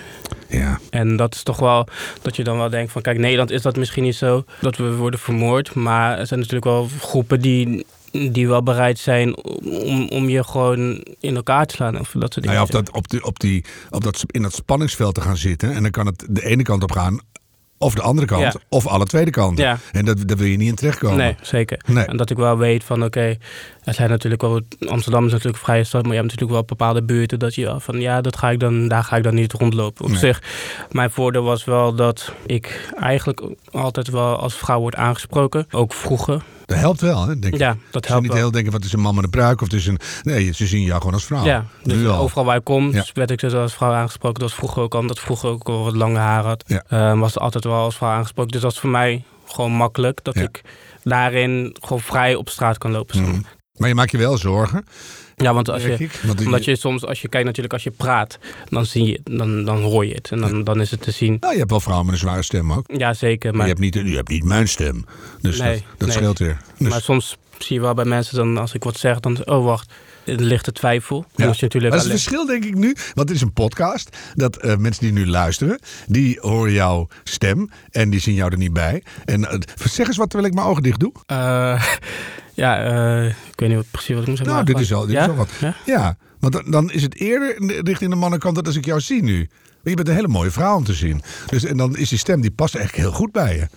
[0.47, 0.79] ja.
[0.89, 1.87] En dat is toch wel
[2.21, 4.95] dat je dan wel denkt van kijk, Nederland is dat misschien niet zo dat we
[4.95, 5.73] worden vermoord.
[5.73, 9.37] Maar er zijn natuurlijk wel groepen die die wel bereid zijn
[9.83, 11.99] om, om je gewoon in elkaar te slaan.
[11.99, 12.53] Of dat soort Nou dingen.
[12.55, 15.71] ja, of dat, op die, op die, op dat, in dat spanningsveld te gaan zitten.
[15.73, 17.19] En dan kan het de ene kant op gaan.
[17.77, 18.41] Of de andere kant.
[18.41, 18.53] Ja.
[18.69, 19.65] Of alle tweede kanten.
[19.65, 19.77] Ja.
[19.91, 21.17] En dat, daar wil je niet in terechtkomen.
[21.17, 21.81] Nee, zeker.
[21.87, 22.05] Nee.
[22.05, 23.35] En dat ik wel weet van oké,
[23.83, 24.61] er zijn natuurlijk wel.
[24.87, 27.75] Amsterdam is natuurlijk een vrije stad, maar je hebt natuurlijk wel bepaalde buurten dat je
[27.79, 30.03] van ja, dat ga ik dan, daar ga ik dan niet rondlopen.
[30.05, 30.19] Op Nee.
[30.19, 30.41] zich,
[30.91, 35.65] mijn voordeel was wel dat ik eigenlijk altijd wel als vrouw word aangesproken.
[35.71, 36.41] Ook vroeger.
[36.71, 37.59] Dat helpt wel, hè, denk ik.
[37.59, 38.35] Ja, dat Ze niet helpt wel.
[38.35, 39.61] heel denken, wat is een man met een pruik?
[39.61, 39.99] Of het is een...
[40.23, 41.43] Nee, ze zien jou gewoon als vrouw.
[41.45, 43.05] Ja, dus Nu overal waar ik kom Ja.
[43.13, 44.39] werd ik dus als vrouw aangesproken.
[44.39, 46.63] Dat was vroeger ook al, omdat ik vroeger ook al wat lange haar had.
[46.67, 46.83] Ja.
[46.87, 48.51] Ehm, was er altijd wel als vrouw aangesproken.
[48.51, 50.19] Dus dat is voor mij gewoon makkelijk.
[50.23, 50.41] Dat Ja.
[50.41, 50.61] ik
[51.03, 53.21] daarin gewoon vrij op straat kan lopen.
[53.21, 53.39] Mhm.
[53.77, 54.85] Maar je maakt je wel zorgen,
[55.41, 56.09] Ja, want als je,
[56.45, 59.81] omdat je soms, als je kijkt natuurlijk, als je praat, dan zie je, dan, dan
[59.81, 60.31] hoor je het.
[60.31, 61.37] En dan, dan is het te zien.
[61.39, 62.85] Nou, je hebt wel vrouwen met een zware stem ook.
[62.97, 63.49] Ja, zeker.
[63.49, 65.05] Maar Maar, je hebt niet, je hebt niet mijn stem.
[65.41, 66.17] Dus Nee, dat, dat nee.
[66.17, 66.57] scheelt weer.
[66.77, 69.65] Dus, maar soms zie je wel bij mensen dan, als ik wat zeg, dan, oh
[69.65, 69.91] wacht,
[70.25, 71.25] er ligt de twijfel.
[71.35, 71.45] Ja.
[71.45, 72.95] natuurlijk dat is het alleen- verschil, denk ik nu.
[73.13, 74.17] Want het is een podcast.
[74.35, 77.69] Dat eh, mensen die nu luisteren, die horen jouw stem.
[77.91, 79.03] En die zien jou er niet bij.
[79.25, 81.11] En eh, zeg eens wat terwijl ik mijn ogen dicht doe.
[81.25, 81.83] Eh,
[82.53, 84.55] ja, eh, ik weet niet wat, precies wat ik moet zeggen.
[84.55, 85.21] Nou, dit is al, dit ja?
[85.23, 85.49] is al wat.
[85.59, 85.75] Ja?
[85.85, 89.23] Ja, want dan, dan is het eerder richting de mannenkant dat als ik jou zie
[89.23, 89.49] nu.
[89.83, 91.21] Je bent een hele mooie vrouw om te zien.
[91.47, 93.67] Dus, en dan is die stem, die past eigenlijk heel goed bij je.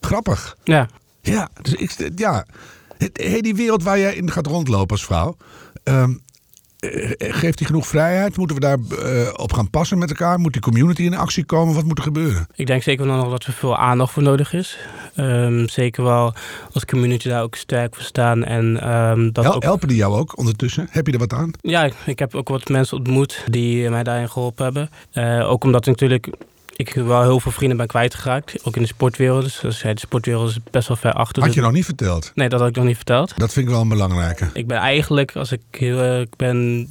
[0.00, 0.56] Grappig.
[0.64, 0.88] Ja.
[1.22, 2.46] Ja, dus ik, ja.
[3.12, 5.36] Hey, die wereld waar jij in gaat rondlopen als vrouw.
[5.82, 6.16] ehm, eh,
[7.18, 8.36] geeft die genoeg vrijheid?
[8.36, 10.38] Moeten we daar eh, op gaan passen met elkaar?
[10.38, 11.74] Moet die community in actie komen?
[11.74, 12.46] Wat moet er gebeuren?
[12.54, 14.78] Ik denk zeker wel nog dat er veel aandacht voor nodig is.
[15.14, 16.34] Ehm, zeker wel
[16.72, 18.44] als community daar ook sterk voor staan.
[18.44, 20.86] En ehm, dat Hel- ook, helpen die jou ook ondertussen?
[20.90, 21.50] Heb je er wat aan?
[21.60, 24.90] ja, ik heb ook wat mensen ontmoet die mij daarin geholpen hebben.
[25.10, 26.28] Eh, ook omdat natuurlijk
[26.88, 28.64] ik wel heel veel vrienden ben kwijtgeraakt.
[28.66, 29.60] Ook in de sportwereld.
[29.62, 31.42] Dus zei, de sportwereld is best wel ver achter.
[31.42, 32.32] Had je nog niet verteld?
[32.34, 33.32] Nee, dat had ik nog niet verteld.
[33.36, 34.50] Dat vind ik wel een belangrijke.
[34.52, 36.88] Ik ben eigenlijk, als ik heel erg ben,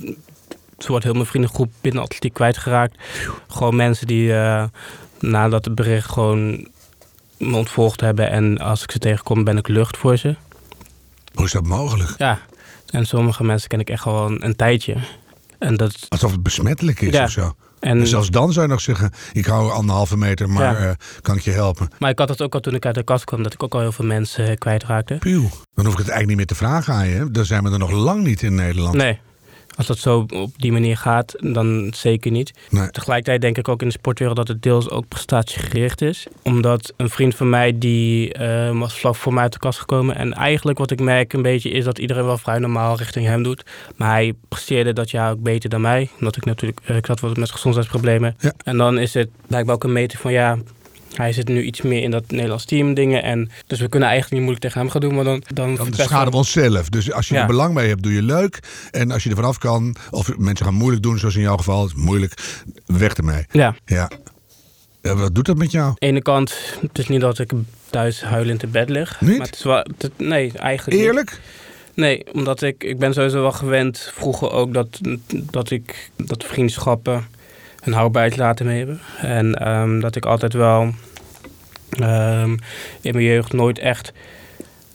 [0.77, 2.95] soort heel mijn vriendengroep binnen atletiek kwijtgeraakt.
[3.47, 4.63] Gewoon mensen die eh,
[5.19, 6.67] nadat het bericht gewoon
[7.37, 8.29] me ontvolgd hebben.
[8.31, 10.35] En als ik ze tegenkom, ben ik lucht voor ze.
[11.33, 12.15] Hoe is dat mogelijk?
[12.17, 12.39] Ja,
[12.89, 14.95] en sommige mensen ken ik echt al een, een tijdje.
[15.59, 17.23] En dat Alsof het besmettelijk is Ja.
[17.23, 17.55] of zo.
[17.79, 20.87] En, En zelfs dan zou je nog zeggen, ik hou anderhalve meter, maar Ja.
[20.87, 21.87] eh, kan ik je helpen?
[21.99, 23.73] Maar ik had het ook al toen ik uit de kast kwam, dat ik ook
[23.73, 25.15] al heel veel mensen eh, kwijtraakte.
[25.15, 25.49] Puw.
[25.73, 27.31] Dan hoef ik het eigenlijk niet meer te vragen aan je.
[27.31, 28.95] Dan zijn we er nog lang niet in Nederland.
[28.95, 29.19] Nee,
[29.79, 32.51] als dat zo op die manier gaat, dan zeker niet.
[32.69, 32.89] Nee.
[32.89, 36.27] Tegelijkertijd denk ik ook in de sportwereld dat het deels ook prestatiegericht is.
[36.43, 40.15] Omdat een vriend van mij die eh, was vlak voor mij uit de kast gekomen.
[40.15, 43.43] En eigenlijk wat ik merk een beetje is dat iedereen wel vrij normaal richting hem
[43.43, 43.63] doet.
[43.95, 46.09] Maar hij presteerde dat jaar ook beter dan mij.
[46.19, 48.35] Omdat ik natuurlijk, eh, ik zat wat met gezondheidsproblemen.
[48.39, 48.53] Ja.
[48.63, 50.57] En dan is het blijkbaar ook een meter van ja...
[51.19, 53.23] Hij zit nu iets meer in dat Nederlands team dingen.
[53.23, 55.15] En dus we kunnen eigenlijk niet moeilijk tegen hem gaan doen.
[55.15, 56.89] Maar dan, dan, Dan schaden we onszelf.
[56.89, 57.41] Dus als je Ja.
[57.41, 58.59] er belang bij hebt, doe je leuk.
[58.91, 61.85] En als je er vanaf kan, of mensen gaan moeilijk doen, zoals in jouw geval,
[61.85, 62.33] is moeilijk,
[62.85, 63.45] weg ermee.
[63.51, 64.09] Ja, Ja.
[65.01, 65.85] Ja, wat doet dat met jou?
[65.87, 67.51] aan de ene kant, het is niet dat ik
[67.89, 69.21] thuis huilend in bed lig.
[69.21, 69.37] Niet?
[69.37, 71.07] Maar het is wel, het- nee, eigenlijk niet.
[71.07, 71.39] Eerlijk?
[71.93, 74.99] Nee, omdat ik, ik ben sowieso wel gewend vroeger ook dat,
[75.31, 77.27] dat ik dat vriendschappen
[77.79, 78.99] een houdbaarheid laten mee hebben.
[79.21, 80.93] En ehm, dat ik altijd wel
[81.89, 82.51] ehm,
[83.01, 84.11] in mijn jeugd nooit echt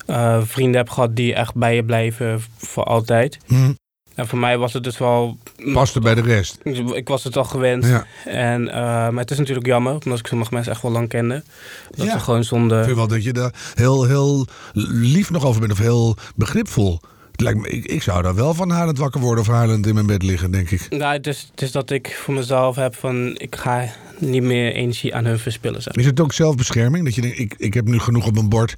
[0.06, 3.38] eh, vrienden heb gehad die echt bij je blijven voor altijd.
[3.46, 3.72] Hm.
[4.14, 5.38] En voor mij was het dus wel.
[5.72, 6.58] Paste bij de rest.
[6.94, 7.84] Ik was het al gewend.
[7.86, 8.06] Ja.
[8.24, 11.42] En, eh, maar het is natuurlijk jammer, omdat ik sommige mensen echt wel lang kende.
[11.90, 12.12] Dat Ja.
[12.12, 12.84] ze gewoon Ik zonder.
[12.84, 17.00] vind wel dat je daar heel, heel lief nog over bent of heel begripvol.
[17.36, 20.06] Lijkt me, ik, ik zou daar wel van huilend wakker worden of huilend in mijn
[20.06, 20.86] bed liggen, denk ik.
[20.90, 23.84] Nou, het is, het is dat ik voor mezelf heb van ik ga
[24.18, 25.82] niet meer energie aan hun verspillen.
[25.82, 25.94] Zeg.
[25.94, 27.04] Is het ook zelfbescherming?
[27.04, 28.74] Dat je denkt, ik, ik heb nu genoeg op mijn bord.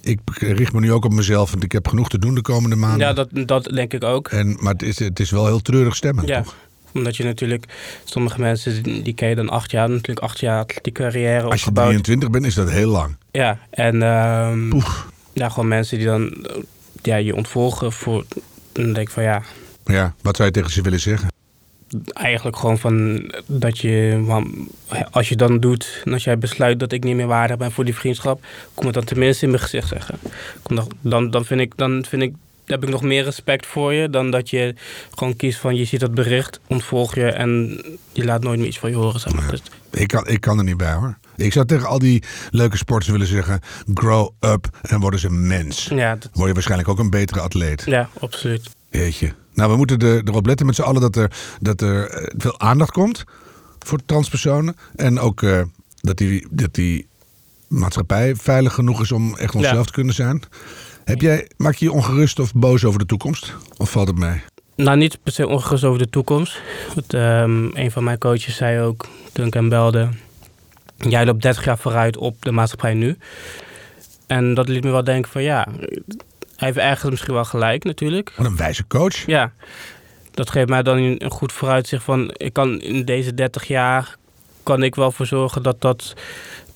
[0.00, 2.76] Ik richt me nu ook op mezelf, want ik heb genoeg te doen de komende
[2.76, 3.06] maanden.
[3.06, 4.28] Ja, dat, dat denk ik ook.
[4.28, 6.42] En, maar het is, het is wel heel treurig stemmen, Ja.
[6.42, 6.56] toch?
[6.94, 7.64] Omdat je natuurlijk,
[8.04, 11.60] sommige mensen die die ken je dan acht jaar, natuurlijk acht jaar atletiek carrière Als
[11.60, 11.88] je opgebouwd.
[11.88, 13.16] 23 bent, is dat heel lang.
[13.30, 15.06] Ja, en Poef.
[15.32, 16.46] ja, gewoon mensen die dan
[17.02, 18.24] ja, je ontvolgen voor.
[18.72, 19.42] Dan denk ik van ja,
[19.84, 21.28] Ja, wat zou je tegen ze willen zeggen?
[22.12, 24.22] Eigenlijk gewoon van dat je,
[25.10, 27.84] als je dan doet, en als jij besluit dat ik niet meer waardig ben voor
[27.84, 30.18] die vriendschap, kom het dan tenminste in mijn gezicht zeggen.
[30.62, 32.32] Kom dan, dan, dan vind ik, dan vind ik,
[32.64, 34.74] heb ik nog meer respect voor je dan dat je
[35.14, 37.80] gewoon kiest van je ziet dat bericht, ontvolg je en
[38.12, 39.20] je laat nooit meer iets van je horen.
[39.20, 39.50] Zeg maar.
[39.50, 41.18] Dus, Ik kan, ik kan er niet bij hoor.
[41.36, 43.60] Ik zou tegen al die leuke sporters willen zeggen:
[43.94, 45.88] grow up en worden ze mens.
[45.94, 47.82] ja, dat- Word je waarschijnlijk ook een betere atleet.
[47.86, 48.70] ja, absoluut.
[48.90, 49.34] Jeetje.
[49.54, 52.60] Nou, we moeten er, erop letten met z'n allen dat er, dat er eh, veel
[52.60, 53.24] aandacht komt
[53.78, 54.76] voor transpersonen.
[54.96, 55.62] En ook eh,
[56.00, 57.06] dat, die, dat die
[57.68, 59.82] maatschappij veilig genoeg is om echt onszelf Ja.
[59.84, 60.42] te kunnen zijn.
[61.04, 63.54] Heb jij, maak je je ongerust of boos over de toekomst?
[63.76, 64.42] Of valt het mee?
[64.76, 66.60] Nou, niet per se ongerust over de toekomst.
[66.94, 70.08] Want, ehm, een van mijn coaches zei ook, toen ik hem belde...
[70.96, 73.16] Jij loopt 30 jaar vooruit op de maatschappij nu.
[74.26, 75.68] En dat liet me wel denken van ja,
[76.58, 78.32] hij heeft ergens misschien wel gelijk natuurlijk.
[78.36, 79.26] Wat een wijze coach.
[79.26, 79.52] Ja,
[80.30, 84.16] dat geeft mij dan een goed vooruitzicht van ik kan in deze 30 jaar
[84.62, 86.14] kan ik wel voor zorgen dat, dat,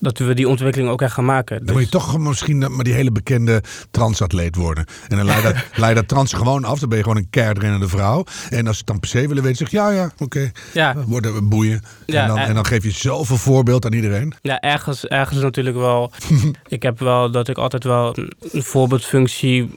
[0.03, 1.65] dat we die ontwikkeling ook echt gaan maken.
[1.65, 3.61] Dan moet je Dus- toch misschien maar die hele bekende
[3.91, 4.85] transatleet worden.
[5.07, 6.79] En dan leid dat, leid dat trans gewoon af.
[6.79, 8.23] Dan ben je gewoon een keihard vrouw.
[8.49, 10.51] En als ze het dan per se willen weten, zeg ja, ja, oké.
[10.73, 11.81] ja, Worden we boeien.
[12.05, 14.33] Ja, en, dan, en- dan geef je zoveel voorbeeld aan iedereen.
[14.41, 16.11] ja, ergens, ergens natuurlijk wel.
[16.67, 18.17] ik heb wel dat ik altijd wel
[18.51, 19.69] een voorbeeldfunctie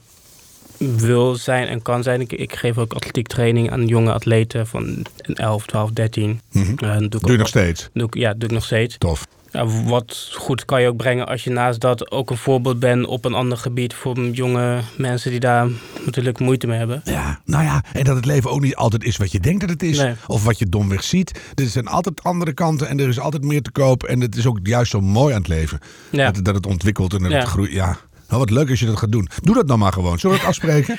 [0.78, 2.20] wil zijn en kan zijn.
[2.20, 6.40] Ik, ik geef ook atletiek training aan jonge atleten van 11, 12, 13.
[6.52, 6.84] Mhm.
[6.84, 7.88] Eh, doe ik Doe je nog steeds.
[7.92, 8.98] Doe ik, ja, doe ik nog steeds.
[8.98, 9.26] Tof.
[9.56, 13.06] Ja, wat goed kan je ook brengen als je naast dat ook een voorbeeld bent
[13.06, 15.68] op een ander gebied voor jonge mensen die daar
[16.04, 17.00] natuurlijk moeite mee hebben.
[17.04, 19.70] Ja, nou ja, en dat het leven ook niet altijd is wat je denkt dat
[19.70, 19.98] het is.
[19.98, 20.14] Nee.
[20.26, 21.40] Of wat je domweg ziet.
[21.54, 24.02] Er zijn altijd andere kanten en er is altijd meer te koop.
[24.02, 25.78] En het is ook juist zo mooi aan het leven.
[26.10, 27.38] Ja, Dat, het- dat het ontwikkelt en dat Ja.
[27.38, 27.72] het groeit.
[27.72, 27.86] Ja,
[28.28, 29.28] nou, wat leuk als je dat gaat doen.
[29.42, 30.18] Doe dat dan maar gewoon.
[30.18, 30.98] Zullen we het afspreken?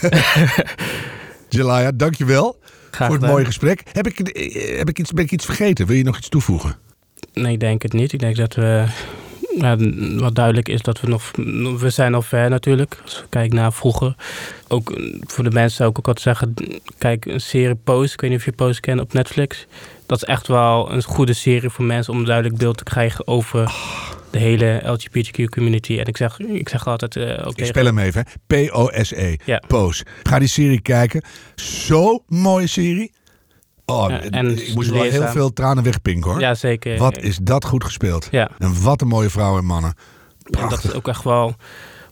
[1.48, 2.58] Jelaya, dankjewel
[2.90, 3.82] graag voor het mooie gesprek.
[3.92, 5.86] Heb ik, eh, heb ik iets, ben ik iets vergeten?
[5.86, 6.76] Wil je nog iets toevoegen?
[7.32, 8.12] Nee, ik denk het niet.
[8.12, 8.84] Ik denk dat we,
[9.58, 9.76] ja,
[10.16, 11.30] wat duidelijk is dat we nog,
[11.80, 12.98] we zijn al ver natuurlijk.
[13.04, 14.14] Als we kijken naar vroeger.
[14.68, 16.54] Ook voor de mensen zou ik ook altijd zeggen,
[16.98, 18.12] kijk een serie Post.
[18.12, 19.66] Ik weet niet of je Post kent op Netflix.
[20.06, 23.26] Dat is echt wel een goede serie voor mensen om een duidelijk beeld te krijgen
[23.26, 23.72] over
[24.30, 25.98] de hele LGBTQ community.
[25.98, 28.26] En ik zeg, ik zeg altijd eh, Ik spel hem even.
[28.46, 28.66] hè.
[28.68, 29.36] P-O-S-E.
[29.44, 29.62] Ja.
[29.66, 30.02] Poos.
[30.22, 31.22] Ga die serie kijken.
[31.54, 33.12] Zo mooie serie.
[33.86, 36.40] Oh, Ja, en ik moest wel heel veel tranen wegpinken hoor.
[36.40, 36.98] Ja, zeker.
[36.98, 38.28] Wat is dat goed gespeeld.
[38.30, 39.94] Ja, En wat een mooie vrouwen en mannen.
[40.60, 41.54] en dat is ook echt wel...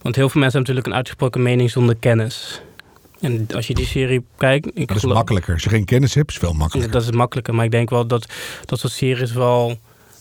[0.03, 2.63] Want heel veel mensen hebben natuurlijk een uitgesproken mening zonder kennis.
[3.21, 4.67] En als je die serie kijkt...
[4.75, 5.55] Ik Dat is geloof- makkelijker.
[5.55, 6.93] Als je geen kennis hebt, is het veel makkelijker.
[6.93, 8.27] Dat is makkelijker, maar ik denk wel dat
[8.65, 9.79] dat soort series wel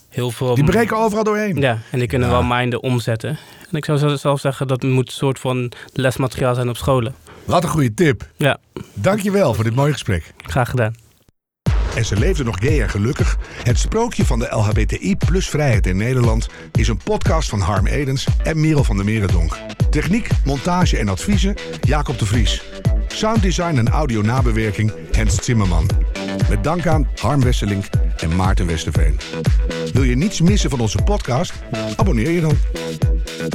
[0.09, 0.55] heel veel...
[0.55, 1.55] Die breken overal doorheen.
[1.61, 2.33] Ja, en die kunnen Ja.
[2.33, 3.29] wel minden omzetten.
[3.71, 7.15] En ik zou zelf zeggen dat het moet een soort van lesmateriaal zijn op scholen.
[7.45, 8.27] Wat een goede tip.
[8.35, 8.57] Ja,
[8.93, 10.33] Dankjewel voor dit mooie gesprek.
[10.37, 10.95] graag gedaan.
[11.99, 13.37] En ze leefde nog gay en gelukkig.
[13.63, 18.27] Het sprookje van de LHBTI plus vrijheid in Nederland is een podcast van Harm Edens
[18.43, 19.57] en Merel van der Merendonk.
[19.89, 22.63] Techniek, montage en adviezen Jacob de Vries.
[23.07, 25.89] Sounddesign en audio nabewerking Hens Zimmerman.
[26.49, 27.85] Met dank aan Harm Wesselink
[28.17, 29.19] en Maarten Westerveen.
[29.93, 31.53] Wil je niets missen van onze podcast?
[31.95, 32.57] Abonneer je dan.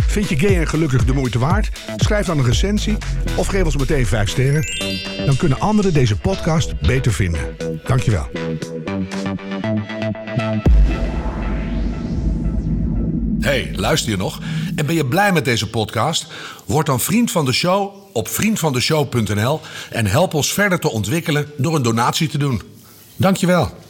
[0.07, 1.71] Vind je gay en gelukkig de moeite waard?
[1.97, 2.97] Schrijf dan een recensie
[3.37, 4.67] of geef ons meteen 5 sterren.
[5.27, 7.57] Dan kunnen anderen deze podcast beter vinden.
[7.87, 8.29] Dankjewel.
[13.41, 14.41] Hey, luister je nog?
[14.77, 16.27] En ben je blij met deze podcast?
[16.67, 21.75] Word dan vriend van de show op vriendvandeshow.nl en help ons verder te ontwikkelen door
[21.75, 22.63] een donatie te doen.
[23.17, 23.84] Dankjewel.